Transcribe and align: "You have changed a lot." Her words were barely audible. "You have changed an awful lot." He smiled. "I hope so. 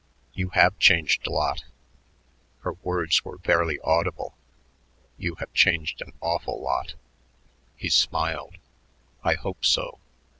"You 0.33 0.49
have 0.55 0.79
changed 0.79 1.27
a 1.27 1.29
lot." 1.29 1.63
Her 2.61 2.73
words 2.81 3.23
were 3.23 3.37
barely 3.37 3.77
audible. 3.81 4.35
"You 5.19 5.35
have 5.35 5.53
changed 5.53 6.01
an 6.01 6.13
awful 6.21 6.59
lot." 6.59 6.95
He 7.77 7.89
smiled. 7.91 8.57
"I 9.23 9.35
hope 9.35 9.63
so. 9.63 9.99